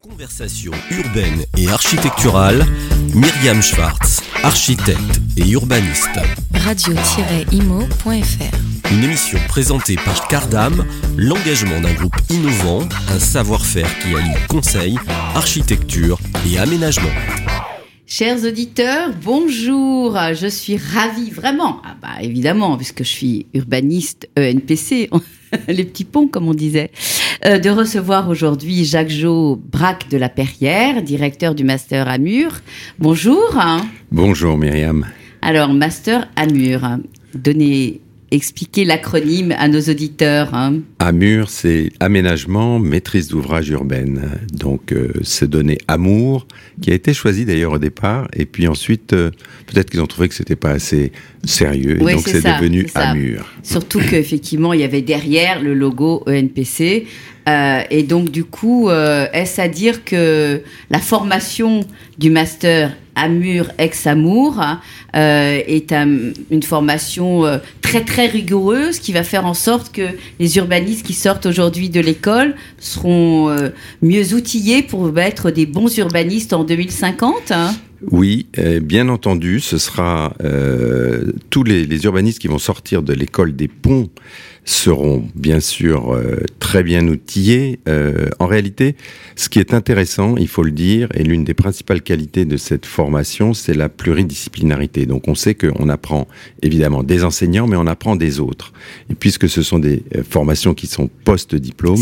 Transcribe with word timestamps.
Conversation 0.00 0.70
urbaine 0.92 1.44
et 1.56 1.66
architecturale, 1.66 2.64
Myriam 3.16 3.60
Schwartz, 3.60 4.22
architecte 4.44 5.20
et 5.36 5.50
urbaniste. 5.50 6.20
Radio-imo.fr 6.54 8.12
Une 8.92 9.02
émission 9.02 9.40
présentée 9.48 9.96
par 9.96 10.28
Cardam, 10.28 10.86
l'engagement 11.16 11.80
d'un 11.80 11.94
groupe 11.94 12.14
innovant, 12.30 12.88
un 13.08 13.18
savoir-faire 13.18 13.88
qui 13.98 14.14
allie 14.14 14.46
conseil, 14.48 14.96
architecture 15.34 16.20
et 16.48 16.58
aménagement. 16.58 17.10
Chers 18.06 18.44
auditeurs, 18.44 19.10
bonjour. 19.24 20.16
Je 20.32 20.46
suis 20.46 20.76
ravie, 20.76 21.30
vraiment, 21.30 21.82
ah 21.84 21.96
bah, 22.00 22.22
évidemment, 22.22 22.76
puisque 22.76 23.02
je 23.02 23.08
suis 23.08 23.46
urbaniste 23.52 24.28
ENPC, 24.38 25.10
les 25.68 25.84
petits 25.84 26.04
ponts, 26.04 26.28
comme 26.28 26.46
on 26.46 26.54
disait, 26.54 26.92
euh, 27.44 27.58
de 27.58 27.70
recevoir 27.70 28.28
aujourd'hui 28.28 28.84
Jacques 28.84 29.10
Jo 29.10 29.60
Braque 29.70 30.08
de 30.10 30.18
la 30.18 30.28
Perrière, 30.28 31.02
directeur 31.02 31.54
du 31.54 31.64
Master 31.64 32.08
Amur. 32.08 32.52
Bonjour. 32.98 33.56
Bonjour 34.10 34.56
Myriam. 34.56 35.06
Alors, 35.42 35.72
Master 35.72 36.28
Amur, 36.36 36.80
donnez 37.34 38.00
expliquer 38.30 38.84
l'acronyme 38.84 39.54
à 39.58 39.68
nos 39.68 39.80
auditeurs. 39.80 40.54
Hein. 40.54 40.80
AMUR, 40.98 41.48
c'est 41.50 41.90
aménagement, 42.00 42.78
maîtrise 42.78 43.28
d'ouvrage 43.28 43.68
urbaine. 43.70 44.30
Donc, 44.52 44.92
euh, 44.92 45.12
c'est 45.22 45.48
donné 45.48 45.78
amour, 45.88 46.46
qui 46.80 46.90
a 46.90 46.94
été 46.94 47.14
choisi 47.14 47.44
d'ailleurs 47.44 47.72
au 47.72 47.78
départ, 47.78 48.28
et 48.34 48.46
puis 48.46 48.68
ensuite, 48.68 49.12
euh, 49.12 49.30
peut-être 49.66 49.90
qu'ils 49.90 50.00
ont 50.00 50.06
trouvé 50.06 50.28
que 50.28 50.34
c'était 50.34 50.56
pas 50.56 50.70
assez 50.70 51.12
sérieux, 51.44 51.96
et 52.00 52.14
donc 52.14 52.26
c'est 52.26 52.42
devenu 52.42 52.86
AMUR. 52.94 53.46
Surtout 53.62 54.00
qu'effectivement, 54.00 54.72
il 54.72 54.80
y 54.80 54.84
avait 54.84 55.02
derrière 55.02 55.62
le 55.62 55.74
logo 55.74 56.22
ENPC. 56.26 57.06
Euh, 57.48 57.82
et 57.90 58.02
donc, 58.02 58.30
du 58.30 58.44
coup, 58.44 58.90
est-ce 58.90 59.60
à 59.60 59.68
dire 59.68 60.04
que 60.04 60.62
la 60.90 60.98
formation 60.98 61.80
du 62.18 62.30
master 62.30 62.92
Amur 63.18 63.70
ex-Amour 63.78 64.62
euh, 65.16 65.60
est 65.66 65.92
une 65.92 66.62
formation 66.62 67.44
euh, 67.44 67.58
très 67.82 68.04
très 68.04 68.26
rigoureuse 68.26 69.00
qui 69.00 69.12
va 69.12 69.24
faire 69.24 69.44
en 69.44 69.54
sorte 69.54 69.92
que 69.92 70.02
les 70.38 70.56
urbanistes 70.56 71.04
qui 71.04 71.14
sortent 71.14 71.46
aujourd'hui 71.46 71.90
de 71.90 72.00
l'école 72.00 72.54
seront 72.78 73.48
euh, 73.48 73.70
mieux 74.02 74.34
outillés 74.34 74.82
pour 74.82 75.18
être 75.18 75.50
des 75.50 75.66
bons 75.66 75.96
urbanistes 75.98 76.52
en 76.52 76.62
2050 76.64 77.50
hein? 77.50 77.74
oui, 78.12 78.46
bien 78.80 79.08
entendu, 79.08 79.58
ce 79.58 79.76
sera 79.76 80.32
tous 81.50 81.64
les, 81.64 82.04
urbanistes 82.04 82.38
qui 82.38 82.46
vont 82.46 82.60
sortir 82.60 83.02
de 83.02 83.12
l'école 83.12 83.56
des 83.56 83.66
ponts 83.66 84.08
seront 84.68 85.24
bien 85.34 85.60
sûr 85.60 86.12
euh, 86.12 86.40
très 86.58 86.82
bien 86.82 87.08
outillés. 87.08 87.80
Euh, 87.88 88.28
en 88.38 88.46
réalité, 88.46 88.96
ce 89.34 89.48
qui 89.48 89.60
est 89.60 89.72
intéressant, 89.72 90.36
il 90.36 90.46
faut 90.46 90.62
le 90.62 90.72
dire, 90.72 91.08
et 91.14 91.22
l'une 91.22 91.42
des 91.42 91.54
principales 91.54 92.02
qualités 92.02 92.44
de 92.44 92.58
cette 92.58 92.84
formation, 92.84 93.54
c'est 93.54 93.72
la 93.72 93.88
pluridisciplinarité. 93.88 95.06
Donc 95.06 95.26
on 95.26 95.34
sait 95.34 95.54
qu'on 95.54 95.88
apprend 95.88 96.28
évidemment 96.60 97.02
des 97.02 97.24
enseignants, 97.24 97.66
mais 97.66 97.76
on 97.76 97.86
apprend 97.86 98.14
des 98.14 98.40
autres. 98.40 98.74
Et 99.10 99.14
puisque 99.14 99.48
ce 99.48 99.62
sont 99.62 99.78
des 99.78 100.02
euh, 100.14 100.22
formations 100.28 100.74
qui 100.74 100.86
sont 100.86 101.08
post-diplôme, 101.24 101.96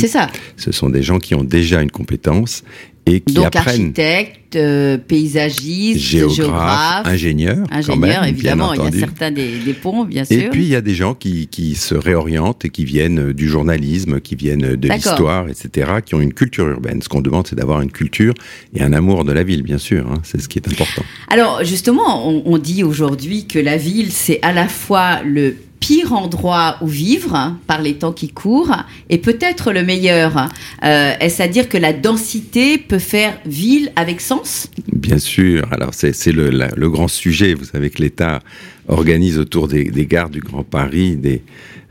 ce 0.57 0.73
sont 0.73 0.89
des 0.89 1.05
gens 1.05 1.21
qui 1.21 1.37
ont 1.37 1.45
déjà 1.45 1.83
une 1.83 1.93
compétence 1.93 2.65
et 3.07 3.21
qui 3.21 3.35
Donc 3.35 3.55
apprennent. 3.55 3.83
architecte, 3.83 4.57
euh, 4.57 4.99
paysagiste, 4.99 6.01
géographe, 6.01 7.07
ingénieur, 7.07 7.65
ingénieur 7.71 8.25
évidemment. 8.25 8.75
Il 8.75 8.83
y 8.83 8.87
a 8.87 8.91
certains 8.91 9.31
des, 9.31 9.75
ponts, 9.81 10.05
bien 10.05 10.25
sûr. 10.25 10.39
Et 10.39 10.51
puis 10.51 10.65
il 10.65 10.69
y 10.69 10.75
a 10.77 10.81
des 10.81 10.95
gens 10.95 11.15
qui, 11.15 11.47
qui 11.47 11.77
se 11.77 11.95
réorientent 11.95 12.65
et 12.65 12.71
qui 12.71 12.85
viennent 12.85 13.33
du 13.33 13.49
journalisme, 13.49 14.21
qui 14.21 14.35
viennent 14.35 14.75
de 14.77 14.89
l'histoire, 14.89 15.49
etc., 15.49 15.91
qui 16.05 16.15
ont 16.15 16.21
une 16.21 16.35
culture 16.35 16.67
urbaine. 16.67 17.01
Ce 17.01 17.09
qu'on 17.09 17.21
demande, 17.21 17.47
c'est 17.47 17.57
d'avoir 17.57 17.81
une 17.81 17.93
culture 17.93 18.35
et 18.75 18.83
un 18.83 18.93
amour 18.93 19.25
de 19.25 19.33
la 19.33 19.45
ville, 19.45 19.63
bien 19.63 19.79
sûr. 19.79 20.11
Hein. 20.11 20.21
c'est 20.25 20.41
ce 20.41 20.49
qui 20.49 20.59
est 20.59 20.69
important. 20.69 21.03
Alors 21.29 21.65
justement, 21.65 22.29
on, 22.29 22.43
on 22.45 22.59
dit 22.59 22.83
aujourd'hui 22.83 23.47
que 23.47 23.59
la 23.59 23.77
ville, 23.77 24.11
c'est 24.11 24.41
à 24.43 24.53
la 24.53 24.69
fois 24.69 25.23
le 25.23 25.55
pire 25.87 26.13
endroit 26.13 26.79
où 26.81 26.89
vivre 26.89 27.55
par 27.69 27.81
les 27.81 27.95
temps 27.95 28.13
qui 28.13 28.29
courent 28.29 28.75
et 29.09 29.19
peut-être 29.19 29.71
le 29.71 29.85
meilleur. 29.85 30.49
Euh, 30.83 31.15
est-ce 31.21 31.41
à 31.41 31.47
dire 31.47 31.69
que 31.69 31.79
la 31.79 31.93
densité 31.93 32.77
peut 32.77 32.99
faire 32.99 33.39
ville 33.47 33.93
avec 33.95 34.21
sens? 34.21 34.69
Bien 34.93 35.19
sûr. 35.19 35.65
Alors 35.71 35.95
c'est 35.95 36.33
le, 36.33 36.51
le, 36.51 36.91
grand 36.91 37.07
sujet. 37.07 37.55
Vous 37.55 37.67
savez 37.67 37.91
que 37.91 38.03
l'État 38.03 38.41
organise 38.89 39.39
autour 39.39 39.69
des, 39.69 39.85
des, 39.85 40.07
gares 40.07 40.31
du 40.31 40.41
Grand 40.41 40.63
Paris 40.63 41.17
des, 41.17 41.43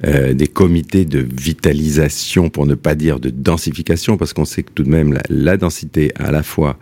euh, 0.06 0.34
des 0.34 0.48
comités 0.48 1.06
de 1.06 1.20
vitalisation, 1.20 2.50
pour 2.50 2.66
ne 2.66 2.76
pas 2.76 2.96
dire 2.96 3.20
de 3.20 3.30
densification, 3.30 4.18
parce 4.18 4.34
qu'on 4.34 4.46
sait 4.46 4.64
que 4.64 4.72
tout 4.74 4.84
de 4.84 4.90
même 4.90 5.14
la, 5.14 5.24
la 5.30 5.58
densité 5.58 6.12
à 6.16 6.32
la 6.32 6.44
fois 6.44 6.78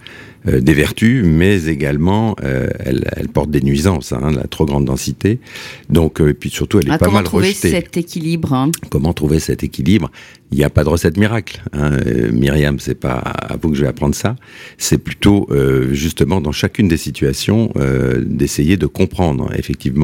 euh, 0.46 0.60
des 0.60 0.74
vertus, 0.74 1.24
mais 1.26 1.68
également 1.68 2.36
euh, 2.44 2.68
elle, 2.80 3.10
elle, 3.16 3.30
porte 3.30 3.50
des 3.50 3.62
nuisances, 3.62 4.12
hein, 4.12 4.30
la 4.36 4.44
trop 4.44 4.66
grande 4.66 4.84
densité. 4.84 5.40
Donc, 5.90 6.20
euh, 6.20 6.32
et 6.32 6.34
puis 6.34 6.50
surtout, 6.50 6.80
elle 6.80 6.90
est 6.90 6.92
ah, 6.92 6.98
pas 6.98 7.10
mal 7.10 7.26
rejetée. 7.26 7.30
Comment 7.30 7.44
trouver 7.46 7.54
cet 7.54 7.96
équilibre 7.96 8.54
hein? 8.54 8.72
Comment 8.90 9.14
trouver 9.14 9.40
cet 9.40 9.64
équilibre? 9.64 10.12
Il 10.52 10.58
n'y 10.58 10.66
a 10.66 10.70
pas 10.70 10.84
de 10.84 10.90
recette 10.90 11.16
miracle. 11.16 11.64
Hein. 11.72 11.92
Myriam, 12.34 12.78
c'est 12.80 13.00
pas 13.00 13.20
à 13.20 13.56
vous 13.56 13.70
que 13.70 13.76
je 13.76 13.84
vais 13.84 13.88
apprendre 13.88 14.16
ça. 14.16 14.36
C'est 14.78 14.98
plutôt 14.98 15.50
justement 15.92 16.42
dans 16.42 16.52
chacune 16.52 16.88
des 16.88 16.98
situations 16.98 17.74
d'essayer 18.20 18.78
de 18.78 18.86
comprendre 18.86 19.50
effectivement 19.58 20.03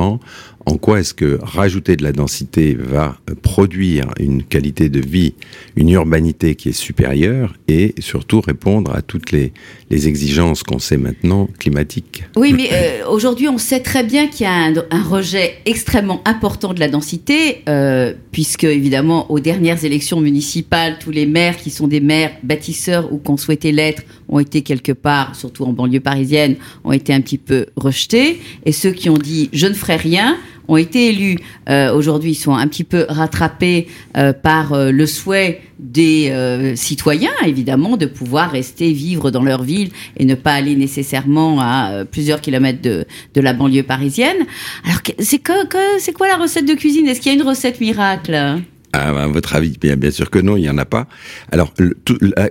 en 0.69 0.77
quoi 0.77 0.99
est-ce 0.99 1.13
que 1.13 1.39
rajouter 1.41 1.95
de 1.95 2.03
la 2.03 2.11
densité 2.11 2.75
va 2.79 3.17
produire 3.41 4.05
une 4.19 4.43
qualité 4.43 4.89
de 4.89 4.99
vie, 4.99 5.33
une 5.75 5.89
urbanité 5.89 6.55
qui 6.55 6.69
est 6.69 6.73
supérieure 6.73 7.55
et 7.67 7.95
surtout 7.99 8.39
répondre 8.39 8.93
à 8.93 9.01
toutes 9.01 9.31
les, 9.31 9.51
les 9.89 10.07
exigences 10.07 10.61
qu'on 10.61 10.77
sait 10.77 10.97
maintenant 10.97 11.49
climatiques? 11.57 12.23
Oui, 12.35 12.53
mais 12.53 12.69
euh, 12.71 13.07
aujourd'hui, 13.09 13.47
on 13.47 13.57
sait 13.57 13.79
très 13.79 14.03
bien 14.03 14.27
qu'il 14.27 14.45
y 14.45 14.49
a 14.49 14.53
un, 14.53 15.03
rejet 15.03 15.55
extrêmement 15.65 16.21
important 16.25 16.73
de 16.73 16.79
la 16.79 16.87
densité, 16.87 17.63
euh, 17.67 18.13
puisque 18.31 18.65
évidemment, 18.65 19.31
aux 19.31 19.39
dernières 19.39 19.83
élections 19.85 20.19
municipales, 20.19 20.97
tous 20.99 21.11
les 21.11 21.25
maires 21.25 21.57
qui 21.57 21.71
sont 21.71 21.87
des 21.87 22.01
maires 22.01 22.33
bâtisseurs 22.43 23.11
ou 23.11 23.17
qu'on 23.17 23.37
souhaitait 23.37 23.71
l'être 23.71 24.03
ont 24.27 24.39
été 24.39 24.61
quelque 24.61 24.91
part, 24.91 25.35
surtout 25.35 25.63
en 25.63 25.73
banlieue 25.73 25.99
parisienne, 25.99 26.57
ont 26.83 26.91
été 26.91 27.11
un 27.11 27.21
petit 27.21 27.39
peu 27.39 27.65
rejetés, 27.75 28.39
et 28.65 28.71
ceux 28.71 28.91
qui 28.91 29.09
ont 29.09 29.17
dit 29.17 29.49
je 29.51 29.65
ne 29.65 29.73
ferai 29.73 29.88
rien 29.97 30.37
ont 30.67 30.77
été 30.77 31.07
élus. 31.07 31.37
Euh, 31.69 31.93
Aujourd'hui, 31.93 32.31
ils 32.31 32.35
sont 32.35 32.53
un 32.53 32.67
petit 32.67 32.83
peu 32.83 33.05
rattrapés 33.09 33.87
euh, 34.15 34.33
par 34.33 34.73
euh, 34.73 34.91
le 34.91 35.05
souhait 35.05 35.61
des 35.79 36.31
citoyens, 36.75 37.31
évidemment, 37.45 37.95
de 37.95 38.05
pouvoir 38.05 38.51
rester 38.51 38.91
vivre 38.91 39.31
dans 39.31 39.43
leur 39.43 39.63
ville 39.63 39.91
et 40.17 40.25
ne 40.25 40.35
pas 40.35 40.51
aller 40.51 40.75
nécessairement 40.75 41.61
à 41.61 42.03
plusieurs 42.03 42.41
kilomètres 42.41 42.81
de, 42.81 43.05
de 43.33 43.41
la 43.41 43.53
banlieue 43.53 43.83
parisienne. 43.83 44.45
Alors, 44.83 44.99
c'est 45.19 45.39
quoi 45.39 46.27
la 46.27 46.35
recette 46.35 46.65
de 46.65 46.73
cuisine? 46.73 47.07
Est-ce 47.07 47.21
qu'il 47.21 47.31
y 47.31 47.35
a 47.35 47.39
une 47.39 47.47
recette 47.47 47.79
miracle? 47.79 48.59
À 48.93 49.27
votre 49.27 49.55
avis, 49.55 49.77
bien, 49.79 49.95
bien 49.95 50.11
sûr 50.11 50.29
que 50.29 50.39
non, 50.39 50.57
il 50.57 50.61
n'y 50.61 50.69
en 50.69 50.77
a 50.77 50.85
pas. 50.85 51.07
Alors, 51.51 51.73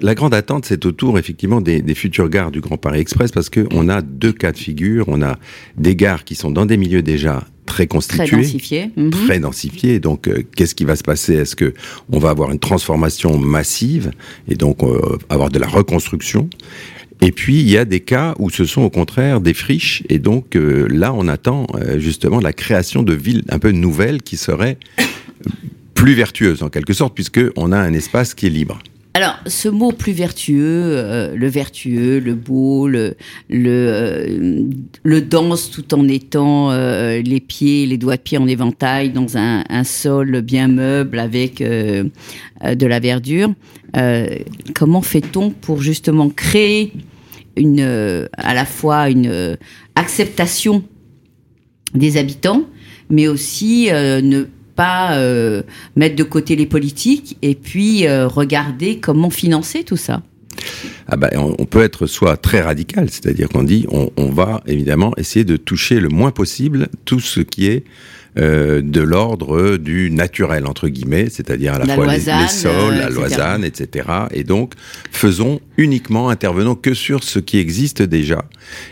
la, 0.00 0.15
grande 0.15 0.34
attente, 0.34 0.66
c'est 0.66 0.87
autour 0.87 1.19
effectivement 1.19 1.60
des, 1.60 1.82
des, 1.82 1.94
futures 1.94 2.28
gares 2.28 2.50
du 2.50 2.60
Grand 2.60 2.76
Paris 2.76 3.00
Express, 3.00 3.32
parce 3.32 3.50
que 3.50 3.66
on 3.72 3.88
a 3.88 4.03
deux 4.03 4.32
cas 4.32 4.53
de 4.53 4.59
figure. 4.59 5.04
On 5.09 5.22
a 5.22 5.37
des 5.76 5.97
gares 5.97 6.25
qui 6.25 6.34
sont 6.34 6.50
dans 6.50 6.66
des 6.66 6.76
milieux 6.76 7.03
déjà 7.03 7.44
très 7.69 7.87
constitués, 7.87 8.26
très 8.26 8.37
densifiés. 8.37 8.91
Mhm. 8.97 9.10
Très 9.10 9.38
densifiés. 9.38 10.00
Donc, 10.00 10.26
euh, 10.26 10.43
qu'est-ce 10.56 10.75
qui 10.75 10.84
va 10.84 10.97
se 10.97 11.03
passer? 11.03 11.34
Est-ce 11.34 11.54
que 11.54 11.75
on 12.10 12.19
va 12.19 12.31
avoir 12.31 12.50
une 12.50 12.59
transformation 12.59 13.38
massive 13.38 14.10
et 14.49 14.55
donc 14.55 14.82
euh, 14.82 15.19
avoir 15.28 15.50
de 15.50 15.59
la 15.59 15.69
reconstruction? 15.69 16.49
Et 17.20 17.32
puis 17.32 17.59
il 17.60 17.69
y 17.69 17.76
a 17.76 17.84
des 17.84 17.99
cas 17.99 18.34
où 18.38 18.49
ce 18.49 18.65
sont 18.65 18.82
au 18.82 18.91
contraire 18.91 19.41
des 19.41 19.53
friches 19.53 20.05
et 20.09 20.20
donc 20.20 20.55
euh, 20.55 20.87
là 20.88 21.12
on 21.12 21.26
attend 21.26 21.66
justement 21.97 22.38
la 22.38 22.53
création 22.53 23.03
de 23.03 23.12
villes 23.12 23.43
un 23.49 23.59
peu 23.59 23.72
nouvelles 23.72 24.22
qui 24.22 24.37
seraient 24.37 24.78
plus 25.98 26.14
vertueuse 26.14 26.62
en 26.62 26.69
quelque 26.69 26.92
sorte, 26.92 27.12
puisque 27.12 27.41
on 27.56 27.72
a 27.72 27.76
un 27.76 27.92
espace 27.92 28.32
qui 28.32 28.47
est 28.47 28.50
libre. 28.50 28.78
Alors, 29.14 29.36
ce 29.47 29.69
mot 29.69 29.91
plus 29.91 30.12
vertueux, 30.12 30.94
euh, 30.97 31.34
le 31.34 31.48
vertueux, 31.48 32.20
le 32.20 32.34
beau, 32.36 32.87
le, 32.87 33.17
le, 33.50 34.70
euh, 35.05 35.20
danse 35.20 35.72
tout 35.72 35.93
en 35.94 36.06
étant 36.06 36.70
euh, 36.70 37.20
les 37.20 37.40
pieds, 37.40 37.84
les 37.84 37.99
doigts 37.99 38.17
de 38.17 38.22
pied 38.22 38.38
en 38.38 38.46
éventail 38.46 39.11
dans 39.11 39.37
un, 39.37 39.64
un 39.69 39.82
sol 39.82 40.40
bien 40.43 40.69
meuble 40.69 41.19
avec 41.19 41.58
de 41.58 42.87
la 42.87 43.00
verdure. 43.00 43.52
comment 44.76 45.02
fait-on 45.02 45.50
pour 45.50 45.82
justement 45.82 46.28
créer 46.28 46.93
une, 47.56 48.28
à 48.37 48.55
la 48.55 48.64
fois 48.67 49.11
une 49.11 49.58
acceptation 49.96 50.84
des 51.93 52.19
habitants, 52.19 52.62
mais 53.11 53.26
aussi 53.26 53.88
ne 53.90 54.44
pas 54.78 55.16
euh, 55.16 55.62
mettre 55.96 56.14
de 56.14 56.22
côté 56.22 56.54
les 56.54 56.66
politiques 56.66 57.36
et 57.42 57.56
puis 57.56 58.06
euh, 58.06 58.28
regarder 58.28 59.00
comment 59.00 59.28
financer 59.28 59.82
tout 59.82 59.96
ça. 59.96 60.22
Ah 61.08 61.16
ben, 61.16 61.30
on, 61.34 61.64
peut 61.64 61.82
être 61.82 62.06
soit 62.06 62.36
très 62.36 62.60
radical, 62.60 63.10
c'est-à-dire 63.10 63.48
qu'on 63.48 63.64
dit 63.64 63.86
on 63.90 64.28
va 64.30 64.62
évidemment 64.66 65.12
essayer 65.16 65.44
de 65.44 65.56
toucher 65.56 65.98
le 65.98 66.08
moins 66.08 66.30
possible 66.30 66.88
tout 67.04 67.20
ce 67.20 67.40
qui 67.40 67.66
est 67.66 67.84
euh, 68.38 68.82
de 68.82 69.00
l'ordre 69.00 69.76
du 69.76 70.10
naturel 70.10 70.66
entre 70.66 70.88
guillemets, 70.88 71.28
c'est-à-dire 71.30 71.75
à 71.75 71.78
la, 71.78 71.94
fois 71.94 72.06
les, 72.06 72.20
sols, 72.48 72.94
la 72.94 73.08
loisane, 73.08 73.64
etc. 73.64 74.08
Et 74.32 74.44
donc 74.44 74.75
faisons 75.10 75.60
uniquement, 75.76 76.28
intervenons 76.28 76.75
que 76.75 76.92
sur 76.92 77.25
ce 77.25 77.38
qui 77.38 77.58
existe 77.58 78.02
déjà 78.02 78.44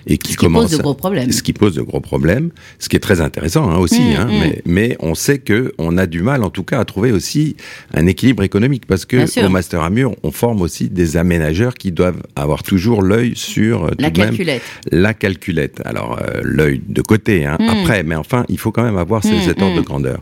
et 0.06 0.18
qui, 0.18 0.32
ce 0.32 0.38
commence, 0.38 0.70
pose 0.70 0.78
de 0.78 0.82
gros 0.82 0.94
problèmes. 0.94 1.32
Ce 1.32 1.42
qui 1.42 1.52
pose 1.52 1.74
de 1.74 1.82
gros 1.82 2.00
problèmes, 2.00 2.50
ce 2.78 2.88
qui 2.88 2.96
est 2.96 3.00
très 3.00 3.20
intéressant 3.20 3.68
hein, 3.68 3.76
aussi. 3.76 4.00
Mmh, 4.00 4.16
hein, 4.16 4.24
mmh. 4.26 4.38
Mais, 4.40 4.62
mais, 4.64 4.96
on 5.00 5.14
sait 5.14 5.38
que 5.38 5.74
on 5.78 5.98
a 5.98 6.06
du 6.06 6.22
mal, 6.22 6.42
en 6.42 6.50
tout 6.50 6.62
cas, 6.64 6.80
à 6.80 6.84
trouver 6.84 7.12
aussi 7.12 7.56
un 7.92 8.06
équilibre 8.06 8.42
économique 8.42 8.86
parce 8.86 9.04
que 9.04 9.44
au 9.44 9.48
master 9.48 9.82
à 9.82 9.90
mur, 9.90 10.14
on 10.22 10.30
forme 10.30 10.62
aussi 10.62 10.88
des 10.88 11.16
aménageurs 11.16 11.74
qui 11.74 11.92
doivent 11.92 12.22
avoir 12.36 12.62
toujours 12.62 13.02
l'œil 13.02 13.34
sur 13.34 13.84
euh, 13.84 13.90
la 13.98 14.10
calculette. 14.10 14.62
la 14.90 15.14
calculette. 15.14 15.82
Alors 15.84 16.18
euh, 16.20 16.40
l'œil 16.42 16.80
de 16.86 17.02
côté, 17.02 17.44
hein, 17.44 17.56
mmh. 17.60 17.68
après, 17.68 18.02
mais 18.02 18.14
enfin, 18.14 18.44
il 18.48 18.58
faut 18.58 18.72
quand 18.72 18.84
même 18.84 18.98
avoir 18.98 19.24
cet 19.26 19.62
ordre 19.62 19.76
de 19.76 19.82
grandeur. 19.82 20.20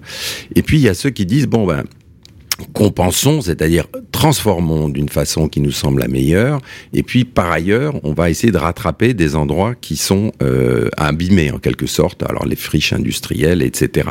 Et 0.54 0.62
puis 0.62 0.78
il 0.78 0.82
y 0.82 0.88
a 0.88 0.94
ceux 0.94 1.10
qui 1.10 1.26
disent 1.26 1.46
bon 1.46 1.66
ben 1.66 1.84
compensons, 2.72 3.40
c'est-à-dire 3.40 3.86
transformons 4.12 4.88
d'une 4.88 5.08
façon 5.08 5.48
qui 5.48 5.60
nous 5.60 5.72
semble 5.72 6.00
la 6.00 6.08
meilleure, 6.08 6.60
et 6.92 7.02
puis 7.02 7.24
par 7.24 7.50
ailleurs, 7.50 7.94
on 8.04 8.12
va 8.12 8.30
essayer 8.30 8.52
de 8.52 8.58
rattraper 8.58 9.14
des 9.14 9.36
endroits 9.36 9.74
qui 9.74 9.96
sont 9.96 10.32
euh, 10.42 10.88
abîmés 10.96 11.50
en 11.50 11.58
quelque 11.58 11.86
sorte, 11.86 12.22
alors 12.22 12.46
les 12.46 12.56
friches 12.56 12.92
industrielles, 12.92 13.62
etc. 13.62 14.08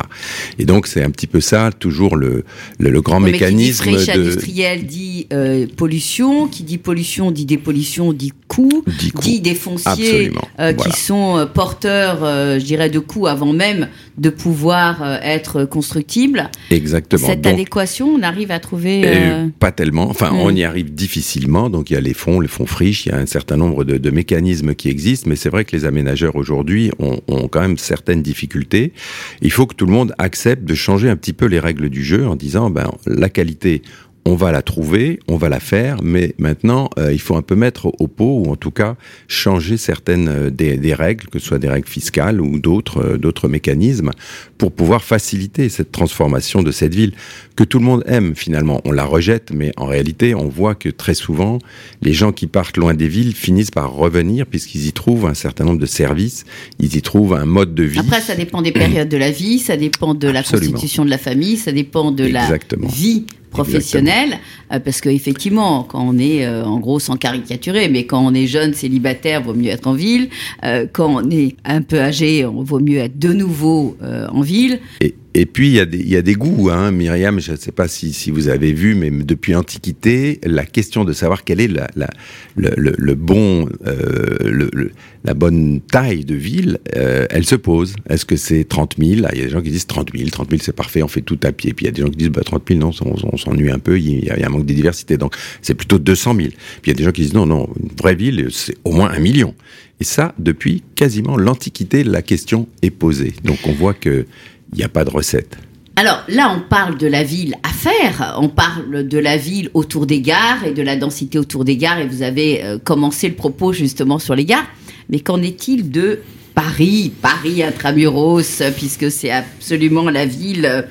Et 0.59 0.65
donc 0.65 0.87
c'est 0.87 1.03
un 1.03 1.09
petit 1.09 1.27
peu 1.27 1.41
ça, 1.41 1.71
toujours 1.71 2.15
le, 2.15 2.43
le, 2.79 3.01
grand 3.01 3.19
mécanisme 3.19 3.83
qui 3.83 3.89
dit 3.89 3.95
friche 3.95 4.09
industrielle 4.09 4.85
dit 4.85 5.27
euh, 5.33 5.67
pollution, 5.75 6.47
qui 6.47 6.63
dit 6.63 6.77
pollution 6.77 7.31
dit 7.31 7.45
dépollution, 7.45 8.13
dit 8.13 8.33
coût, 8.47 8.83
dit, 9.21 9.41
des 9.41 9.55
fonciers 9.55 10.31
euh, 10.59 10.73
qui 10.73 10.91
sont 10.91 11.37
euh, 11.37 11.45
porteurs, 11.45 12.23
euh, 12.23 12.59
je 12.59 12.65
dirais, 12.65 12.89
de 12.89 12.99
coûts 12.99 13.27
avant 13.27 13.53
même 13.53 13.87
de 14.17 14.29
pouvoir 14.29 15.01
euh, 15.01 15.17
être 15.21 15.65
constructibles. 15.65 16.49
Exactement. 16.69 17.25
Cette 17.25 17.45
adéquation, 17.45 18.07
on 18.07 18.23
arrive 18.33 18.51
à 18.51 18.59
trouver 18.59 19.03
euh, 19.05 19.47
Pas 19.59 19.71
tellement. 19.71 20.09
Enfin, 20.09 20.31
hmm. 20.31 20.39
on 20.39 20.55
y 20.55 20.63
arrive 20.63 20.93
difficilement. 20.93 21.69
Donc, 21.69 21.89
il 21.89 21.93
y 21.93 21.97
a 21.97 22.01
les 22.01 22.13
fonds, 22.13 22.39
les 22.39 22.47
fonds 22.47 22.65
friches, 22.65 23.05
il 23.05 23.09
y 23.09 23.11
a 23.11 23.17
un 23.17 23.25
certain 23.25 23.57
nombre 23.57 23.83
de, 23.83 23.97
de 23.97 24.09
mécanismes 24.09 24.73
qui 24.75 24.89
existent. 24.89 25.29
Mais 25.29 25.35
c'est 25.35 25.49
vrai 25.49 25.65
que 25.65 25.75
les 25.75 25.85
aménageurs 25.85 26.35
aujourd'hui 26.35 26.91
ont, 26.99 27.19
ont, 27.27 27.47
quand 27.47 27.61
même 27.61 27.77
certaines 27.77 28.21
difficultés. 28.21 28.93
Il 29.41 29.51
faut 29.51 29.65
que 29.65 29.75
tout 29.75 29.85
le 29.85 29.91
monde 29.91 30.13
accepte 30.17 30.63
de 30.63 30.73
changer 30.75 31.09
un 31.09 31.15
petit 31.15 31.33
peu 31.33 31.45
les 31.45 31.59
règles 31.59 31.89
du 31.89 32.03
jeu 32.03 32.27
en 32.27 32.35
disant, 32.35 32.69
ben, 32.69 32.91
la 33.05 33.29
qualité, 33.29 33.81
on 34.25 34.35
va 34.35 34.51
la 34.51 34.61
trouver, 34.61 35.19
on 35.27 35.35
va 35.35 35.49
la 35.49 35.59
faire, 35.59 35.97
mais 36.01 36.33
maintenant, 36.37 36.89
euh, 36.97 37.11
il 37.11 37.19
faut 37.19 37.35
un 37.35 37.41
peu 37.41 37.55
mettre 37.55 37.87
au 37.99 38.07
pot, 38.07 38.43
ou 38.45 38.51
en 38.51 38.55
tout 38.55 38.71
cas 38.71 38.95
changer 39.27 39.75
certaines 39.77 40.29
euh, 40.29 40.49
des, 40.49 40.93
règles, 40.93 41.27
que 41.27 41.39
ce 41.39 41.47
soit 41.47 41.59
des 41.59 41.67
règles 41.67 41.87
fiscales 41.87 42.39
ou 42.39 42.59
d'autres 42.59 43.03
euh, 43.03 43.17
d'autres 43.17 43.49
mécanismes, 43.49 44.11
pour 44.57 44.71
pouvoir 44.71 45.03
faciliter 45.03 45.67
cette 45.67 45.91
transformation 45.91 46.63
de 46.63 46.71
cette 46.71 46.95
ville 46.95 47.13
que 47.55 47.63
tout 47.63 47.79
le 47.79 47.85
monde 47.85 48.03
aime 48.07 48.33
finalement. 48.35 48.81
On 48.85 48.91
la 48.91 49.03
rejette, 49.03 49.51
mais 49.53 49.71
en 49.75 49.85
réalité, 49.85 50.35
on 50.35 50.47
voit 50.47 50.75
que 50.75 50.89
très 50.89 51.15
souvent, 51.15 51.59
les 52.01 52.13
gens 52.13 52.31
qui 52.31 52.47
partent 52.47 52.77
loin 52.77 52.93
des 52.93 53.07
villes 53.09 53.35
finissent 53.35 53.71
par 53.71 53.93
revenir 53.93 54.45
puisqu'ils 54.45 54.87
y 54.87 54.93
trouvent 54.93 55.25
un 55.25 55.33
certain 55.33 55.65
nombre 55.65 55.79
de 55.79 55.85
services, 55.85 56.45
ils 56.79 56.95
y 56.95 57.01
trouvent 57.01 57.33
un 57.33 57.45
mode 57.45 57.75
de 57.75 57.83
vie. 57.83 57.99
Après, 57.99 58.21
ça 58.21 58.35
dépend 58.35 58.61
des 58.61 58.71
périodes 58.71 59.09
de 59.09 59.17
la 59.17 59.31
vie, 59.31 59.59
ça 59.59 59.75
dépend 59.75 60.13
de 60.13 60.29
la 60.29 60.43
constitution 60.43 61.03
de 61.03 61.09
la 61.09 61.17
famille, 61.17 61.57
ça 61.57 61.71
dépend 61.71 62.11
de 62.11 62.23
Exactement. 62.23 62.87
la 62.87 62.93
vie 62.93 63.25
professionnel, 63.53 64.39
euh, 64.71 64.79
parce 64.79 64.99
qu'effectivement, 64.99 65.83
quand 65.83 66.03
on 66.05 66.17
est, 66.17 66.45
euh, 66.45 66.65
en 66.65 66.79
gros, 66.79 66.99
sans 66.99 67.15
caricaturer, 67.15 67.87
mais 67.87 68.05
quand 68.05 68.25
on 68.25 68.33
est 68.33 68.47
jeune, 68.47 68.73
célibataire, 68.73 69.41
vaut 69.41 69.53
mieux 69.53 69.69
être 69.69 69.87
en 69.87 69.93
ville. 69.93 70.29
Euh, 70.63 70.85
quand 70.91 71.23
on 71.23 71.29
est 71.29 71.55
un 71.63 71.81
peu 71.81 71.99
âgé, 71.99 72.45
on 72.45 72.63
vaut 72.63 72.79
mieux 72.79 72.97
être 72.97 73.17
de 73.17 73.31
nouveau 73.31 73.95
en 74.01 74.41
ville. 74.41 74.79
Et, 75.01 75.15
et 75.35 75.45
puis 75.47 75.69
il 75.69 75.73
y, 75.73 75.79
a 75.79 75.85
des, 75.85 75.97
y 75.97 76.15
a 76.15 76.21
des 76.21 76.35
goûts, 76.35 76.69
hein, 76.69 76.91
Myriam. 76.91 77.39
Je 77.39 77.53
ne 77.53 77.57
sais 77.57 77.71
pas 77.71 77.87
si, 77.87 78.13
si 78.13 78.29
vous 78.29 78.49
avez 78.49 78.71
vu, 78.71 78.93
mais 78.93 79.09
depuis 79.09 79.53
l'Antiquité, 79.53 80.39
la 80.43 80.63
question 80.63 81.05
de 81.05 81.13
savoir 81.13 81.43
quel 81.43 81.59
est 81.59 81.67
la, 81.67 81.87
la, 81.95 82.07
le, 82.55 82.93
le, 82.97 83.15
bon, 83.15 83.67
euh, 83.87 84.37
le, 84.43 84.91
la 85.23 85.33
bonne 85.33 85.81
taille 85.81 86.23
de 86.23 86.35
ville, 86.35 86.79
euh, 86.95 87.25
elle 87.31 87.45
se 87.45 87.55
pose. 87.55 87.95
Est-ce 88.09 88.25
que 88.25 88.35
c'est 88.35 88.63
30 88.63 88.95
000 88.99 89.11
Il 89.11 89.39
y 89.39 89.41
a 89.41 89.45
des 89.45 89.49
gens 89.49 89.61
qui 89.61 89.71
disent 89.71 89.87
30 89.87 90.11
000, 90.15 90.29
30 90.29 90.49
000 90.51 90.61
c'est 90.63 90.75
parfait, 90.75 91.01
on 91.01 91.07
fait 91.07 91.21
tout 91.21 91.39
à 91.43 91.51
pied. 91.51 91.73
Puis 91.73 91.85
il 91.85 91.87
y 91.87 91.89
a 91.89 91.93
des 91.93 92.03
gens 92.03 92.09
qui 92.09 92.17
disent 92.17 92.29
bah, 92.29 92.43
30 92.43 92.63
000 92.67 92.79
non, 92.79 92.91
on, 93.01 93.37
s'ennuie 93.37 93.71
un 93.71 93.79
peu, 93.79 93.97
il 93.97 94.25
y, 94.25 94.29
a, 94.29 94.37
il 94.37 94.41
y, 94.41 94.43
a, 94.43 94.47
un 94.47 94.49
manque 94.49 94.67
de 94.67 94.73
diversité. 94.73 95.17
Donc 95.17 95.35
c'est 95.63 95.73
plutôt 95.73 95.97
200 95.97 96.35
000. 96.35 96.47
Puis 96.49 96.57
il 96.85 96.87
y 96.89 96.91
a 96.91 96.95
des 96.95 97.03
gens 97.03 97.11
qui 97.11 97.21
disent 97.21 97.33
non, 97.33 97.47
non, 97.47 97.69
une 97.81 97.89
vraie 97.97 98.15
ville, 98.15 98.49
c'est 98.51 98.77
au 98.83 98.91
moins 98.91 99.09
un 99.09 99.19
million. 99.19 99.55
Et 99.99 100.03
ça, 100.03 100.33
depuis 100.37 100.83
quasiment 100.95 101.37
l'Antiquité, 101.37 102.03
la 102.03 102.21
question 102.21 102.67
est 102.81 102.89
posée. 102.89 103.33
Donc 103.43 103.59
on 103.65 103.71
voit 103.71 103.93
que 103.93 104.25
il 104.73 104.77
n'y 104.77 104.83
a 104.83 104.89
pas 104.89 105.05
de 105.05 105.09
recette. 105.09 105.57
Alors 105.95 106.23
là, 106.27 106.51
on 106.55 106.67
parle 106.67 106.97
de 106.97 107.05
la 107.05 107.23
ville 107.23 107.55
à 107.61 107.69
faire, 107.69 108.35
on 108.39 108.49
parle 108.49 109.07
de 109.07 109.17
la 109.19 109.37
ville 109.37 109.69
autour 109.75 110.07
des 110.07 110.21
gares 110.21 110.65
et 110.65 110.71
de 110.71 110.81
la 110.81 110.95
densité 110.95 111.37
autour 111.37 111.65
des 111.65 111.77
gares, 111.77 111.99
et 111.99 112.07
vous 112.07 112.23
avez 112.23 112.63
euh, 112.63 112.79
commencé 112.79 113.29
le 113.29 113.35
propos 113.35 113.73
justement 113.73 114.17
sur 114.17 114.33
les 114.33 114.45
gares. 114.45 114.65
Mais 115.09 115.19
qu'en 115.19 115.41
est-il 115.41 115.91
de 115.91 116.21
Paris, 116.55 117.11
Paris 117.21 117.63
intramuros, 117.63 118.61
puisque 118.75 119.09
c'est 119.11 119.31
absolument 119.31 120.09
la 120.09 120.25
ville 120.25 120.85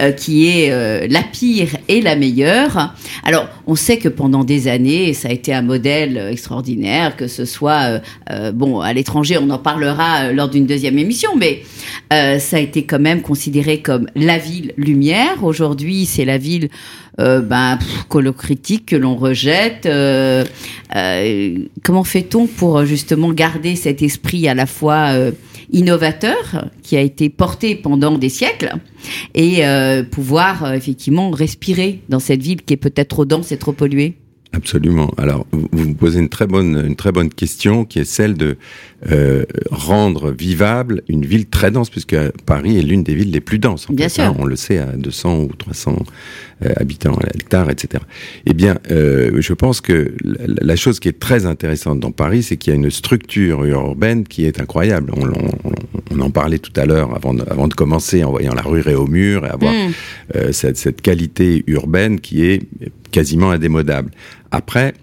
euh, 0.00 0.12
qui 0.12 0.48
est 0.48 0.70
euh, 0.70 1.06
la 1.10 1.22
pire 1.22 1.76
et 1.88 2.00
la 2.00 2.16
meilleure. 2.16 2.94
Alors, 3.24 3.48
on 3.66 3.74
sait 3.74 3.98
que 3.98 4.08
pendant 4.08 4.44
des 4.44 4.68
années, 4.68 5.14
ça 5.14 5.28
a 5.28 5.32
été 5.32 5.52
un 5.52 5.62
modèle 5.62 6.16
extraordinaire, 6.30 7.16
que 7.16 7.26
ce 7.26 7.44
soit, 7.44 8.00
euh, 8.30 8.52
bon, 8.52 8.80
à 8.80 8.92
l'étranger, 8.92 9.38
on 9.38 9.50
en 9.50 9.58
parlera 9.58 10.32
lors 10.32 10.48
d'une 10.48 10.66
deuxième 10.66 10.98
émission, 10.98 11.30
mais 11.36 11.62
ça 12.10 12.56
a 12.56 12.60
été 12.60 12.84
quand 12.84 12.98
même 12.98 13.20
considéré 13.22 13.82
comme 13.82 14.06
la 14.14 14.38
ville 14.38 14.72
lumière. 14.76 15.44
Aujourd'hui, 15.44 16.06
c'est 16.06 16.24
la 16.24 16.38
ville 16.38 16.68
euh, 17.20 17.40
ben, 17.40 17.80
que 18.08 18.18
l'on 18.18 18.32
critique, 18.32 18.86
que 18.86 18.96
l'on 18.96 19.16
rejette. 19.16 19.86
Euh, 19.86 20.44
euh, 20.94 21.58
comment 21.82 22.04
fait-on 22.04 22.46
pour 22.46 22.84
justement 22.84 23.32
garder 23.32 23.74
cet 23.74 24.02
esprit 24.02 24.46
à 24.46 24.54
la 24.54 24.66
fois 24.66 25.07
innovateur 25.70 26.66
qui 26.82 26.96
a 26.96 27.00
été 27.00 27.28
porté 27.28 27.74
pendant 27.74 28.16
des 28.16 28.28
siècles 28.28 28.72
et 29.34 29.62
pouvoir 30.10 30.72
effectivement 30.74 31.30
respirer 31.30 32.00
dans 32.08 32.20
cette 32.20 32.42
ville 32.42 32.62
qui 32.62 32.74
est 32.74 32.78
peut-être 32.78 33.08
trop 33.08 33.24
dense 33.24 33.52
et 33.52 33.58
trop 33.58 33.72
polluée 33.72 34.16
Absolument. 34.52 35.12
Alors, 35.18 35.46
vous 35.52 35.88
me 35.88 35.94
posez 35.94 36.20
une 36.20 36.30
très 36.30 36.46
bonne, 36.46 36.82
une 36.86 36.96
très 36.96 37.12
bonne 37.12 37.28
question 37.28 37.84
qui 37.84 37.98
est 37.98 38.04
celle 38.04 38.34
de 38.34 38.56
euh, 39.10 39.44
rendre 39.70 40.32
vivable 40.32 41.02
une 41.08 41.24
ville 41.24 41.46
très 41.46 41.70
dense, 41.70 41.90
puisque 41.90 42.16
Paris 42.46 42.78
est 42.78 42.82
l'une 42.82 43.02
des 43.02 43.14
villes 43.14 43.30
les 43.30 43.40
plus 43.40 43.58
denses. 43.58 43.88
En 43.90 43.92
bien 43.92 44.08
sûr. 44.08 44.24
Hein, 44.24 44.36
on 44.38 44.46
le 44.46 44.56
sait, 44.56 44.78
à 44.78 44.86
200 44.86 45.40
ou 45.42 45.52
300 45.56 46.02
euh, 46.64 46.72
habitants 46.76 47.14
à 47.14 47.26
l'hectare, 47.26 47.68
etc. 47.70 48.02
Eh 48.46 48.54
bien, 48.54 48.78
euh, 48.90 49.40
je 49.40 49.52
pense 49.52 49.80
que 49.80 50.14
la, 50.24 50.46
la, 50.62 50.76
chose 50.76 50.98
qui 50.98 51.08
est 51.08 51.20
très 51.20 51.44
intéressante 51.44 52.00
dans 52.00 52.10
Paris, 52.10 52.42
c'est 52.42 52.56
qu'il 52.56 52.72
y 52.72 52.76
a 52.76 52.78
une 52.78 52.90
structure 52.90 53.64
urbaine 53.64 54.24
qui 54.24 54.46
est 54.46 54.60
incroyable. 54.60 55.12
On, 55.14 55.26
on, 55.26 55.72
on 56.10 56.20
en 56.20 56.30
parlait 56.30 56.58
tout 56.58 56.72
à 56.76 56.86
l'heure 56.86 57.14
avant 57.14 57.34
de, 57.34 57.44
avant 57.48 57.68
de 57.68 57.74
commencer 57.74 58.24
en 58.24 58.30
voyant 58.30 58.54
la 58.54 58.62
rue 58.62 58.80
Réaumur 58.80 59.46
et 59.46 59.50
avoir 59.50 59.72
mm. 59.72 59.92
euh, 60.36 60.52
cette, 60.52 60.76
cette 60.76 61.00
qualité 61.00 61.64
urbaine 61.66 62.20
qui 62.20 62.44
est 62.44 62.62
quasiment 63.10 63.50
indémodable. 63.50 64.10
Après, 64.50 64.94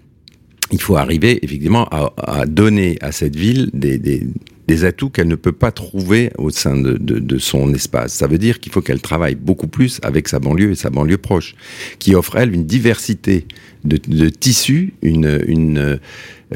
il 0.72 0.80
faut 0.80 0.96
arriver 0.96 1.38
effectivement 1.44 1.86
à, 1.90 2.12
à 2.16 2.46
donner 2.46 2.98
à 3.00 3.12
cette 3.12 3.36
ville 3.36 3.70
des, 3.72 3.98
des, 3.98 4.26
des 4.66 4.84
atouts 4.84 5.10
qu'elle 5.10 5.28
ne 5.28 5.36
peut 5.36 5.52
pas 5.52 5.70
trouver 5.70 6.32
au 6.38 6.50
sein 6.50 6.76
de, 6.76 6.94
de, 6.94 7.20
de 7.20 7.38
son 7.38 7.72
espace. 7.72 8.14
Ça 8.14 8.26
veut 8.26 8.38
dire 8.38 8.58
qu'il 8.58 8.72
faut 8.72 8.80
qu'elle 8.80 9.00
travaille 9.00 9.36
beaucoup 9.36 9.68
plus 9.68 10.00
avec 10.02 10.26
sa 10.28 10.40
banlieue 10.40 10.72
et 10.72 10.74
sa 10.74 10.90
banlieue 10.90 11.18
proche, 11.18 11.54
qui 12.00 12.14
offre 12.14 12.36
elle 12.36 12.52
une 12.52 12.66
diversité 12.66 13.46
de, 13.84 13.98
de 14.08 14.28
tissus, 14.28 14.94
une, 15.02 15.40
une 15.46 16.00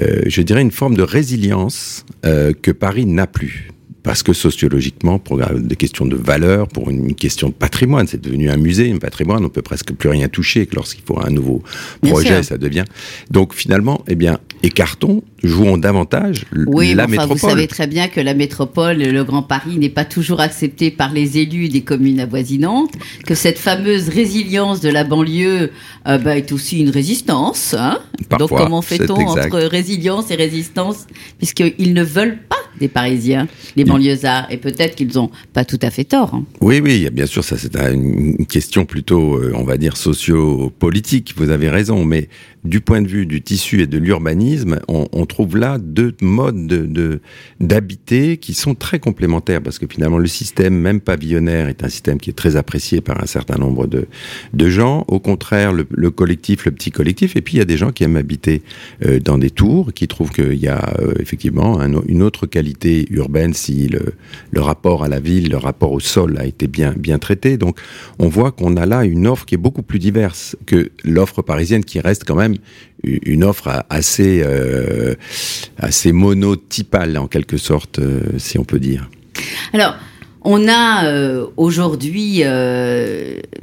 euh, 0.00 0.22
je 0.26 0.42
dirais 0.42 0.62
une 0.62 0.70
forme 0.72 0.96
de 0.96 1.02
résilience 1.02 2.04
euh, 2.26 2.52
que 2.52 2.72
Paris 2.72 3.06
n'a 3.06 3.26
plus 3.26 3.70
parce 4.02 4.22
que 4.22 4.32
sociologiquement, 4.32 5.18
pour 5.18 5.38
des 5.38 5.76
questions 5.76 6.06
de 6.06 6.16
valeur, 6.16 6.68
pour 6.68 6.90
une 6.90 7.14
question 7.14 7.48
de 7.48 7.54
patrimoine, 7.54 8.06
c'est 8.06 8.20
devenu 8.20 8.50
un 8.50 8.56
musée, 8.56 8.90
un 8.90 8.98
patrimoine, 8.98 9.44
on 9.44 9.48
peut 9.48 9.62
presque 9.62 9.92
plus 9.92 10.08
rien 10.08 10.28
toucher 10.28 10.66
que 10.66 10.76
lorsqu'il 10.76 11.04
faut 11.04 11.20
un 11.20 11.30
nouveau 11.30 11.62
projet, 12.02 12.42
ça 12.42 12.58
devient. 12.58 12.84
Donc 13.30 13.54
finalement, 13.54 14.02
eh 14.08 14.14
bien, 14.14 14.38
écartons, 14.62 15.22
jouons 15.42 15.76
davantage 15.76 16.44
oui, 16.66 16.94
la 16.94 17.04
enfin, 17.04 17.10
métropole. 17.10 17.36
Vous 17.36 17.48
savez 17.48 17.66
très 17.66 17.86
bien 17.86 18.08
que 18.08 18.20
la 18.20 18.34
métropole, 18.34 18.98
le 18.98 19.24
Grand 19.24 19.42
Paris, 19.42 19.76
n'est 19.78 19.88
pas 19.88 20.04
toujours 20.04 20.40
accepté 20.40 20.90
par 20.90 21.12
les 21.12 21.38
élus 21.38 21.68
des 21.68 21.82
communes 21.82 22.20
avoisinantes, 22.20 22.92
que 23.26 23.34
cette 23.34 23.58
fameuse 23.58 24.08
résilience 24.08 24.80
de 24.80 24.88
la 24.88 25.04
banlieue 25.04 25.70
euh, 26.06 26.18
bah, 26.18 26.36
est 26.36 26.52
aussi 26.52 26.80
une 26.80 26.90
résistance. 26.90 27.74
Hein 27.74 28.00
Parfois, 28.28 28.48
Donc 28.48 28.58
comment 28.58 28.82
fait-on 28.82 29.26
entre 29.26 29.60
résilience 29.60 30.30
et 30.30 30.36
résistance, 30.36 31.06
puisqu'ils 31.38 31.94
ne 31.94 32.02
veulent 32.02 32.38
pas 32.48 32.59
des 32.80 32.88
Parisiens, 32.88 33.46
les 33.76 33.84
banlieusards, 33.84 34.46
et 34.50 34.56
peut-être 34.56 34.96
qu'ils 34.96 35.14
n'ont 35.14 35.30
pas 35.52 35.64
tout 35.64 35.78
à 35.82 35.90
fait 35.90 36.04
tort. 36.04 36.34
Hein. 36.34 36.44
Oui, 36.60 36.80
oui, 36.82 37.08
bien 37.12 37.26
sûr, 37.26 37.44
ça 37.44 37.56
c'est 37.56 37.76
une 37.76 38.46
question 38.46 38.84
plutôt, 38.86 39.36
euh, 39.36 39.52
on 39.54 39.64
va 39.64 39.76
dire, 39.76 39.96
socio-politique, 39.96 41.34
vous 41.36 41.50
avez 41.50 41.68
raison, 41.68 42.04
mais 42.04 42.28
du 42.64 42.80
point 42.80 43.00
de 43.00 43.08
vue 43.08 43.26
du 43.26 43.40
tissu 43.40 43.80
et 43.80 43.86
de 43.86 43.98
l'urbanisme, 43.98 44.80
on, 44.88 45.06
on, 45.12 45.24
trouve 45.24 45.56
là 45.56 45.78
deux 45.78 46.14
modes 46.20 46.66
de 46.66 47.20
d'habiter 47.58 48.36
qui 48.36 48.52
sont 48.52 48.74
très 48.74 48.98
complémentaires, 48.98 49.62
parce 49.62 49.78
que 49.78 49.86
finalement 49.88 50.18
le 50.18 50.26
système, 50.26 50.74
même 50.74 51.00
pavillonnaire, 51.00 51.68
est 51.68 51.84
un 51.84 51.88
système 51.88 52.18
qui 52.18 52.30
est 52.30 52.34
très 52.34 52.56
apprécié 52.56 53.00
par 53.00 53.22
un 53.22 53.26
certain 53.26 53.56
nombre 53.56 53.86
de, 53.86 54.06
de 54.52 54.68
gens. 54.68 55.04
Au 55.08 55.20
contraire, 55.20 55.72
le, 55.72 55.86
le 55.90 56.10
collectif, 56.10 56.66
le 56.66 56.72
petit 56.72 56.90
collectif, 56.90 57.36
et 57.36 57.40
puis 57.40 57.54
il 57.54 57.58
y 57.58 57.62
a 57.62 57.66
des 57.66 57.78
gens 57.78 57.92
qui 57.92 58.04
aiment 58.04 58.16
habiter 58.16 58.62
euh, 59.04 59.20
dans 59.20 59.38
des 59.38 59.50
tours, 59.50 59.92
qui 59.94 60.06
trouvent 60.06 60.30
qu'il 60.30 60.54
y 60.54 60.68
a 60.68 60.94
euh, 61.00 61.14
effectivement 61.18 61.80
un, 61.80 62.02
une 62.06 62.22
autre 62.22 62.46
qualité 62.46 62.69
urbaine 63.10 63.54
si 63.54 63.88
le, 63.88 64.60
rapport 64.60 65.04
à 65.04 65.08
la 65.08 65.20
ville, 65.20 65.50
le 65.50 65.56
rapport 65.56 65.92
au 65.92 66.00
sol 66.00 66.38
a 66.38 66.44
été 66.44 66.66
bien, 66.66 66.94
bien 66.96 67.18
traité. 67.18 67.56
Donc 67.56 67.78
on 68.18 68.28
voit 68.28 68.52
qu'on 68.52 68.76
a 68.76 68.86
là 68.86 69.04
une 69.04 69.26
offre 69.26 69.46
qui 69.46 69.54
est 69.54 69.58
beaucoup 69.58 69.82
plus 69.82 69.98
diverse 69.98 70.56
que 70.66 70.90
l'offre 71.04 71.42
parisienne 71.42 71.84
qui 71.84 72.00
reste 72.00 72.24
quand 72.24 72.36
même 72.36 72.56
une 73.02 73.44
offre 73.44 73.84
assez, 73.88 74.42
euh, 74.44 75.14
assez 75.78 76.12
monotypale 76.12 77.16
en 77.18 77.26
quelque 77.26 77.56
sorte, 77.56 77.98
euh, 77.98 78.20
si 78.38 78.58
on 78.58 78.64
peut 78.64 78.78
dire. 78.78 79.08
Alors, 79.72 79.96
on 80.42 80.68
a 80.68 81.04
euh, 81.06 81.46
aujourd'hui 81.56 82.42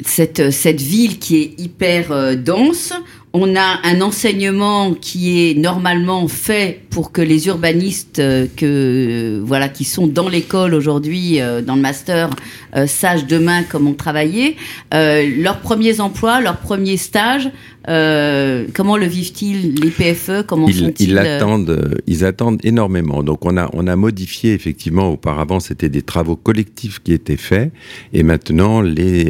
cette, 0.06 0.52
cette 0.52 0.82
ville 0.82 1.18
qui 1.20 1.38
est 1.38 1.60
hyper 1.60 2.38
dense. 2.38 2.94
On 3.40 3.56
a 3.56 3.80
un 3.84 4.02
enseignement 4.02 4.96
qui 4.96 5.52
est 5.52 5.54
normalement 5.54 6.28
fait 6.28 6.82
pour 6.90 7.12
que 7.12 7.22
les 7.22 7.46
urbanistes 7.46 8.18
euh, 8.18 8.48
que 8.56 9.40
voilà 9.46 9.70
qui 9.70 9.84
sont 9.84 10.08
dans 10.08 10.28
l'école 10.28 10.74
aujourd'hui, 10.74 11.40
euh, 11.40 11.62
dans 11.62 11.76
le 11.76 11.82
master, 11.82 12.32
euh, 12.76 12.88
sachent 12.88 13.28
demain 13.28 13.62
comment 13.62 13.94
travailler. 13.94 14.56
leurs 14.92 15.60
premiers 15.60 16.00
emplois, 16.02 16.42
leurs 16.42 16.58
premiers 16.58 16.98
stages, 16.98 17.52
comment 17.86 18.98
le 18.98 19.06
vivent-ils 19.06 19.76
les 19.76 19.92
PFE 19.92 20.42
Comment 20.48 20.68
ils, 20.68 20.92
ils 20.98 21.18
attendent, 21.20 22.02
ils 22.08 22.26
attendent 22.26 22.60
énormément. 22.64 23.22
Donc 23.22 23.46
on 23.46 23.56
a 23.56 23.70
on 23.74 23.86
a 23.86 23.96
modifié 23.96 24.54
effectivement. 24.54 25.12
Auparavant, 25.12 25.60
c'était 25.60 25.90
des 25.90 26.02
travaux 26.02 26.36
collectifs 26.36 27.04
qui 27.04 27.14
étaient 27.14 27.38
faits, 27.38 27.72
et 28.14 28.24
maintenant 28.24 28.82
les, 28.82 29.26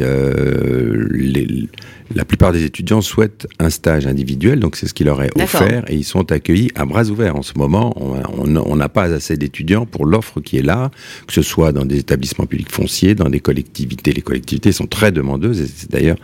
les 1.12 1.68
la 2.14 2.24
plupart 2.24 2.52
des 2.52 2.64
étudiants 2.64 3.00
souhaitent 3.00 3.46
un 3.58 3.70
stage 3.70 3.97
individuel, 4.06 4.60
donc 4.60 4.76
c'est 4.76 4.86
ce 4.86 4.94
qui 4.94 5.04
leur 5.04 5.22
est 5.22 5.30
offert, 5.40 5.84
et 5.88 5.94
ils 5.94 6.04
sont 6.04 6.30
accueillis 6.32 6.70
à 6.74 6.84
bras 6.84 7.04
ouverts. 7.04 7.36
En 7.36 7.42
ce 7.42 7.52
moment, 7.56 7.94
on 7.98 8.76
n'a 8.76 8.88
pas 8.88 9.04
assez 9.04 9.36
d'étudiants 9.36 9.86
pour 9.86 10.06
l'offre 10.06 10.40
qui 10.40 10.58
est 10.58 10.62
là, 10.62 10.90
que 11.26 11.32
ce 11.32 11.42
soit 11.42 11.72
dans 11.72 11.84
des 11.84 11.98
établissements 11.98 12.46
publics 12.46 12.70
fonciers, 12.70 13.14
dans 13.14 13.28
des 13.28 13.40
collectivités. 13.40 14.12
Les 14.12 14.22
collectivités 14.22 14.72
sont 14.72 14.86
très 14.86 15.12
demandeuses, 15.12 15.60
et 15.60 15.66
c'est 15.66 15.90
d'ailleurs 15.90 16.16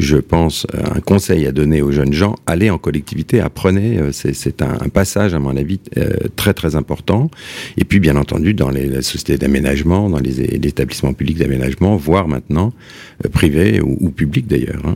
je 0.00 0.16
pense, 0.16 0.66
un 0.72 1.00
conseil 1.00 1.46
à 1.46 1.52
donner 1.52 1.82
aux 1.82 1.92
jeunes 1.92 2.12
gens, 2.12 2.36
allez 2.46 2.70
en 2.70 2.78
collectivité, 2.78 3.40
apprenez, 3.40 3.98
euh, 3.98 4.12
c'est 4.12 4.62
un, 4.62 4.78
un, 4.80 4.88
passage, 4.88 5.34
à 5.34 5.38
mon 5.38 5.56
avis, 5.56 5.80
euh, 5.96 6.10
très 6.36 6.54
très 6.54 6.74
important. 6.76 7.30
Et 7.76 7.84
puis, 7.84 8.00
bien 8.00 8.16
entendu, 8.16 8.54
dans 8.54 8.70
les, 8.70 9.02
sociétés 9.02 9.38
d'aménagement, 9.38 10.08
dans 10.08 10.18
les, 10.18 10.32
les, 10.32 10.68
établissements 10.68 11.12
publics 11.12 11.38
d'aménagement, 11.38 11.96
voire 11.96 12.28
maintenant 12.28 12.72
euh, 13.24 13.28
privés 13.28 13.80
ou, 13.80 13.96
ou 14.00 14.10
publics 14.10 14.46
d'ailleurs. 14.46 14.82
Hein. 14.84 14.94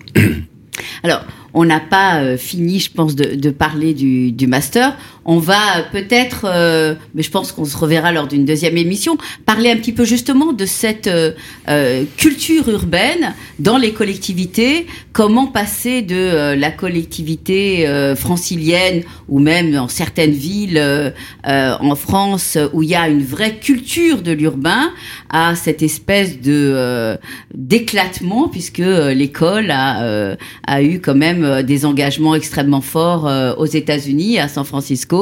Alors, 1.03 1.25
on 1.55 1.65
n'a 1.65 1.81
pas 1.81 2.21
euh, 2.21 2.37
fini, 2.37 2.81
je 2.81 2.91
pense, 2.91 3.15
de, 3.15 3.37
de 3.37 3.51
parler 3.51 3.95
du, 3.95 4.33
du, 4.33 4.47
master. 4.47 4.97
On 5.25 5.39
va 5.39 5.83
peut-être, 5.93 6.45
euh, 6.45 6.95
mais 7.15 7.23
je 7.23 7.31
pense 7.31 7.53
qu'on 7.53 7.65
se 7.65 7.77
reverra 7.77 8.13
lors 8.13 8.27
d'une 8.27 8.45
deuxième 8.45 8.77
émission, 8.77 9.17
parler 9.47 9.71
un 9.71 9.77
petit 9.77 9.93
peu 9.93 10.05
justement 10.05 10.53
de 10.53 10.67
cette 10.67 11.07
euh, 11.07 11.33
euh 11.69 12.05
culture 12.17 12.69
urbaine 12.69 13.35
dans 13.59 13.79
les 13.79 13.93
collectivités. 13.93 14.87
Comment 15.13 15.47
passer 15.47 16.03
de 16.03 16.15
euh, 16.15 16.57
la 16.57 16.71
collectivité 16.71 17.87
francilienne 18.17 19.03
ou 19.29 19.39
même 19.39 19.73
dans 19.73 19.89
certaines 19.89 20.33
villes 20.33 20.83
en 21.45 21.95
France 21.95 22.59
où 22.73 22.83
il 22.83 22.91
y 22.91 22.95
a 22.95 23.09
une 23.09 23.23
vraie 23.23 23.57
culture 23.57 24.23
de 24.23 24.33
l'urbain 24.33 24.91
à 25.31 25.55
cette 25.55 25.83
espèce 25.83 26.41
de 26.41 27.17
d'éclatement 27.55 28.49
puisque 28.49 28.79
l'école 28.79 29.71
a, 29.71 30.37
a 30.67 30.83
eu 30.83 31.01
quand 31.01 31.15
même 31.15 31.45
euh, 31.45 31.63
des 31.63 31.85
engagements 31.85 32.35
extrêmement 32.35 32.81
forts 32.81 33.27
euh, 33.27 33.55
aux 33.57 33.67
États-Unis, 33.67 34.39
à 34.39 34.49
San 34.49 34.65
Francisco, 34.65 35.14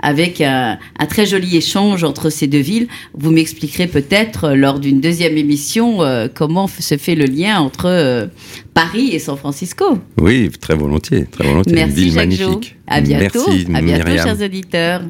avec 0.00 0.40
un, 0.40 0.78
un, 0.98 1.06
très 1.06 1.26
joli 1.26 1.56
échange 1.56 2.04
entre 2.04 2.30
ces 2.30 2.46
deux 2.46 2.60
villes. 2.60 2.88
Vous 3.14 3.30
m'expliquerez 3.30 3.86
peut-être 3.86 4.44
euh, 4.44 4.54
lors 4.54 4.78
d'une 4.78 5.00
deuxième 5.00 5.36
émission 5.36 5.98
comment 6.34 6.66
se 6.66 6.96
fait 6.96 7.14
le 7.14 7.24
lien 7.24 7.58
entre 7.60 8.28
Paris 8.74 9.10
et 9.12 9.18
San 9.18 9.36
Francisco. 9.36 9.98
Oui, 10.20 10.50
très 10.60 10.74
volontiers, 10.74 11.26
très 11.30 11.44
volontiers. 11.44 11.74
Merci, 11.74 11.90
Une 11.90 11.96
ville 11.96 12.12
Jacques 12.12 12.24
magnifique. 12.28 12.64
Jo. 12.70 12.80
À 12.86 13.00
bientôt. 13.00 13.44
Merci, 13.48 13.66
à 13.74 13.80
bientôt, 13.80 14.04
Myriam. 14.08 14.26
chers 14.26 14.40
auditeurs. 14.42 15.02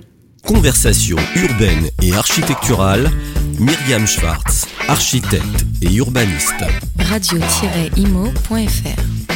Conversation 0.47 1.17
urbaine 1.37 1.89
et 2.03 2.13
architecturale, 2.13 3.11
Myriam 3.59 4.07
Schwartz, 4.07 4.67
architecte 4.89 5.65
et 5.81 5.95
urbaniste. 5.95 6.65
Radio-imo.fr 6.99 7.55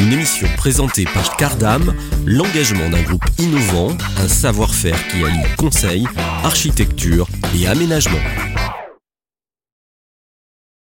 Une 0.00 0.12
émission 0.12 0.46
présentée 0.56 1.04
par 1.12 1.36
Cardam, 1.36 1.92
l'engagement 2.24 2.88
d'un 2.88 3.02
groupe 3.02 3.24
innovant, 3.38 3.96
un 4.18 4.28
savoir-faire 4.28 4.96
qui 5.08 5.24
allie 5.24 5.42
conseil, 5.56 6.06
architecture 6.44 7.26
et 7.56 7.66
aménagement. 7.66 8.20